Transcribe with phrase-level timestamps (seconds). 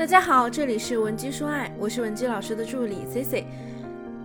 [0.00, 3.46] 大家好，这里是文姬说爱，我是文姬老师的助理 C C。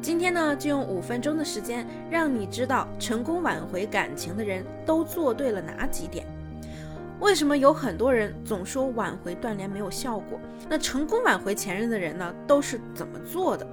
[0.02, 6.26] 今天呢，就用五分钟的时间，让你知道成功挽回感情的人都做对了哪几点。
[7.20, 10.40] 为什么有很多人总说挽回断联没有效果？
[10.70, 13.68] 那成功挽回前任的人呢，都是怎么做的？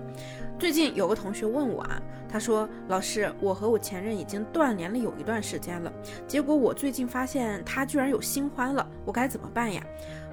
[0.63, 5.93] 最近有个同学问我啊，他说：“老师，我和我前任已经断联了有一段时间了，
[6.25, 9.85] 结果我最近发现他居然有新欢了，我该怎么办呀？”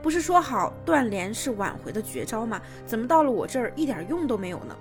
[0.04, 2.62] 不是说好断联是挽回的绝招吗？
[2.86, 4.78] 怎么到了我这儿一点用都没有呢？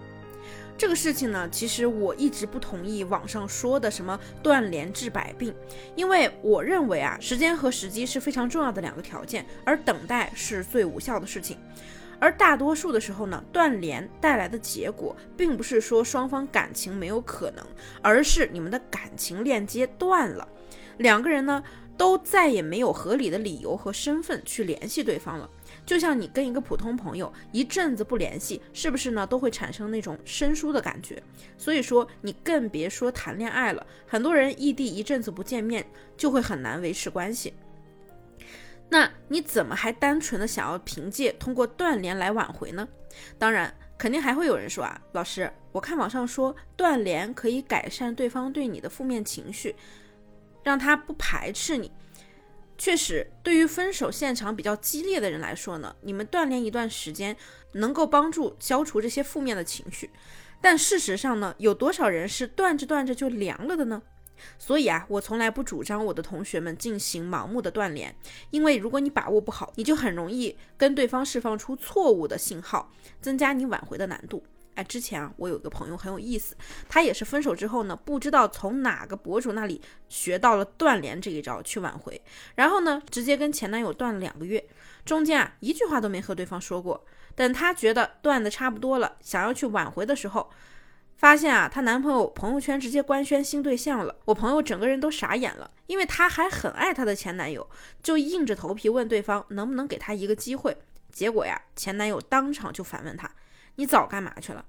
[0.76, 5.54] 这个事情呢，其实我一直不同意网上说的什么断联治百病，
[5.96, 11.56] 因为我认为啊，时间和时机是非常重要的两个条件，而等待是最无效的事情。
[12.20, 17.64] 而大多数的时候呢，断联带来的结果，并不是说双方感情没有可能，
[18.02, 20.46] 而是你们的感情链接断了，
[20.98, 21.62] 两个人呢。
[21.98, 25.50] 都再也没有合理的理由和身份去联系对方了，
[25.84, 29.26] 就像你跟一个普通朋友一阵子不联系，是不是呢？
[29.26, 31.20] 都会产生那种生疏的感觉。
[31.56, 33.84] 所以说，你更别说谈恋爱了。
[34.06, 35.84] 很多人异地一阵子不见面，
[36.16, 37.52] 就会很难维持关系。
[38.90, 42.88] 那你怎么还单纯的想要凭借通过断联来挽回呢？
[43.38, 49.74] 当然，肯定还会有人说啊，老师，我看网上说断联可以改善对方对你的负面情绪。
[50.64, 51.90] 让他不排斥你，
[52.76, 57.34] 确实，对于分手现场比较激烈的人来说呢，你们断联一段时间，
[57.72, 60.10] 能够帮助消除这些负面的情绪。
[60.60, 64.02] 但事实上呢，有多少人是断着断着就凉了的呢？
[64.58, 68.14] 所以啊，我从来不主张我的同学们进行盲目的断联，
[68.50, 74.42] 因为如果你把握不好，你就很容易跟对方释放出错误的信号，增加你挽回的难度。
[74.74, 76.56] 哎，之前啊，我有一个朋友很有意思，
[76.88, 82.20] 他也是分手之后呢，不知道从哪个博主那里学到了断联这一招去挽回，
[82.54, 84.64] 然后呢，直接跟前男友断了两个月，
[85.04, 87.04] 中间啊一句话都没和对方说过。
[87.34, 90.48] 等他觉得断的差不多了，想要去挽回的时候，
[91.18, 94.16] 发现啊，她男朋友朋友圈直接官宣新对象了。
[94.24, 97.68] 我朋友整个人都傻眼了，因为她还很爱她的前男友，
[98.02, 100.76] 就硬着头皮问对方能不能给他一个机会。
[101.12, 103.28] 结果呀，前男友当场就反问她。
[103.74, 104.64] 你早干嘛去了？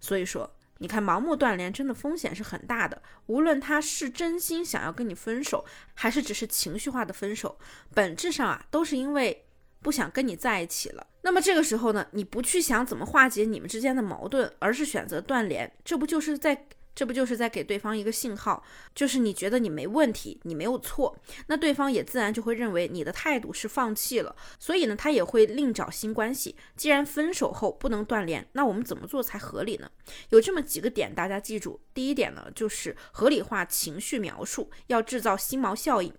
[0.00, 0.48] 所以说，
[0.78, 3.02] 你看盲目断联真的风险是很大的。
[3.26, 7.58] 无论他是真心想要跟你分手，还是只是情绪化的分手，
[7.92, 9.47] 本质上啊都是因为
[9.80, 11.06] 不想跟你在一起了。
[11.22, 16.66] 那么这个时候呢，你不去想怎么化解你们之间的矛盾，而是选择断联，这不就是在？
[16.94, 18.60] 这不就是在给对方一个信号，
[18.92, 21.16] 就是你觉得你没问题，你没有错，
[21.46, 26.56] 那对方也自然就会认为你的态度是放弃了，所以呢，他也会另找新关系。
[26.74, 29.88] 既然分手后不能断联，那我们怎么做才合理呢？
[30.30, 31.80] 有这么几个点，大家记住。
[31.94, 36.12] 第一点呢，就是合理化情绪描述，要制造心锚效应。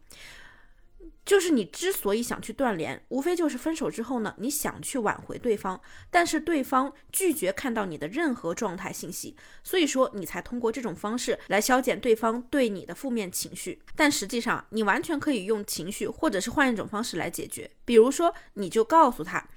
[1.25, 13.79] 就是你之所以想去断联，无非就是分手之后呢，你想去挽回对方，但是对方拒绝看到你的任何状态信息，所以说你才通过这种方式来消减对方对你的负面情绪。
[13.95, 17.69] 但实际上，你完全可以用情绪，或者是换一种方式来解决。
[17.85, 19.47] 比如说，你就告诉他，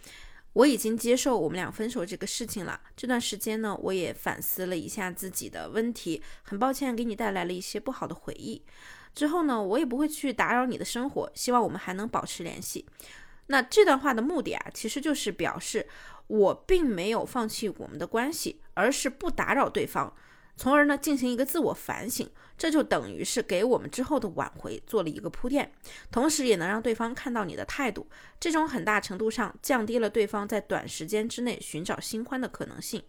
[0.53, 2.79] 我已经接受我们俩分手这个事情了。
[2.95, 8.63] 这段时间呢，我也反思了一下自己的问题，很抱歉给你带来了一些不好的回忆。
[9.15, 12.87] 之后呢，我也不会去打扰你的生活，希望我们还能保持联系。
[13.47, 15.87] 那这段话的目的啊，其实就是表示
[16.27, 20.15] 我并没有放弃我们的关系，而是不打扰对方，
[20.57, 22.31] 从而呢进行一个自我反省。
[22.57, 25.73] 这就等于是给我们之后的挽回做了一个铺垫，
[26.13, 28.07] 同时也能让对方看到你的态度。
[28.39, 33.03] 这种很大程度上降低了对方在短时间之内寻找新欢的可能性。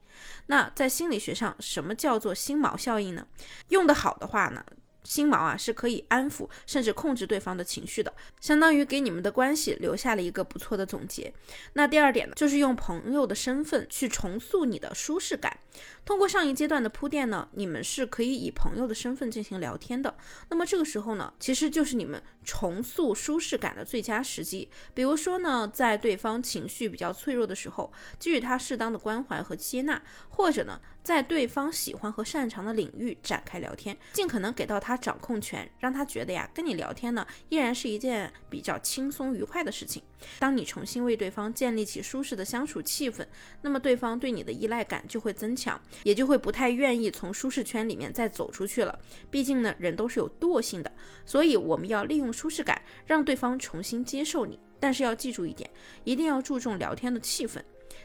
[0.48, 3.28] 那在心理学上，什么叫做心锚效应呢？
[3.68, 4.66] 用得好的话呢？
[5.04, 11.34] 心锚啊，是可以安抚甚至控制对方的情绪的，相当于给你们的关系留下了一个不错的总结。
[11.74, 15.60] 那第二点呢，就是用朋友的身份去重塑你的舒适感。
[16.06, 20.16] 通过上一阶段的铺垫呢，你们是可以以朋友的身份进行聊天的。
[20.50, 24.70] 那么这个时候呢，其实就是你们重塑舒适感的最佳时机。
[24.94, 30.80] 比如说呢，在对方情绪比较脆弱的时候，给予他适当的关怀和接纳，或者呢。
[31.04, 40.02] 在对方喜欢和擅长的领域展开聊天，尽可能给到他掌控权，让他觉得呀，跟你聊天呢，依然是一件比较轻松愉快的事情。
[40.40, 43.26] 当你重新为对方建立起舒适的相处气氛，
[43.62, 48.98] 那么对方对你的依赖感就会增强，也就会不太愿意从舒适圈里面再走出去了。
[49.30, 50.90] 毕竟呢，人都是有惰性的，
[51.26, 54.58] 所以我们要利用舒适感，让对方重新接受你。
[54.80, 55.70] 但是要记住一点，
[56.04, 57.62] 一定要注重聊天的气氛。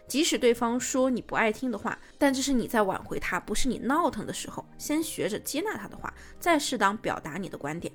[0.06, 4.64] 即使对方说你不爱听的话，但这是你在挽回他，不是你闹腾的时候。
[4.78, 7.92] 先学着接纳他的话，再适当表达你的观点。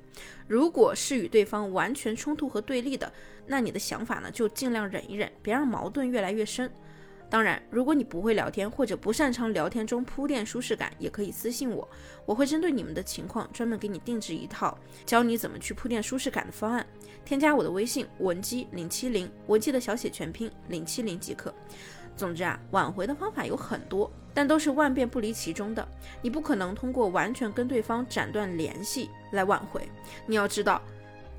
[0.48, 3.12] 如果是与对方完全冲突和对立的，
[3.48, 6.72] 那你的想法呢，就尽量忍一忍，别让矛盾越来越深。
[7.34, 11.90] 当然，如果你不会聊天或者不擅长聊天中铺垫舒适感，也可以私信我，
[12.28, 16.86] 我会针对你们的情况专门给你定制一套教你怎么去铺垫舒适感的方案。
[17.26, 21.52] 添加我的微信文姬零七零，文姬的小写全拼零七零即可。
[22.16, 25.88] 总之啊，挽回的方法有很多，但都是万变不离其中的。
[26.22, 29.82] 你不可能通过完全跟对方斩断联系来挽回。
[30.28, 30.80] 你要知道，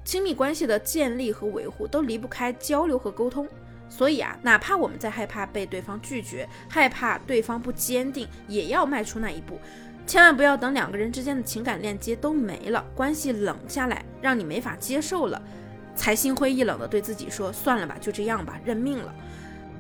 [0.05, 3.49] 亲密关系的建立和维护都离不开交流和沟通。
[3.97, 9.57] 所以啊，哪怕我们在害怕被对方拒绝，害怕对方不坚定，也要迈出那一步。
[10.05, 15.41] 千万不要等两个人之间的情感链接都没了，关系冷下来，让你没法接受了，
[15.95, 19.15] 才心灰意冷的对自己说：“算了吧，就这样吧，认命了。”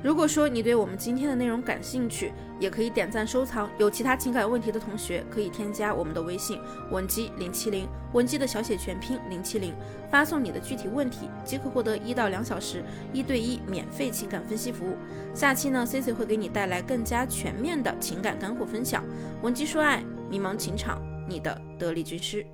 [0.04, 2.30] 如果说你对我们今天的内容感兴趣，
[2.60, 3.70] 也可以点赞收藏。
[3.78, 6.60] 有其他情感问题的同学，可以添加我们的微信
[6.90, 9.72] 文姬零七零，文姬的小写全拼零七零，
[10.10, 12.84] 发送你的具体问题，即可获得一到两小时
[13.14, 14.94] 一对一免费情感分析服务。
[15.34, 19.02] 下期呢，C C 会给你带来更加全面的情感干货分享。
[19.40, 22.44] 文姬说爱，迷茫情场，你的得力军师。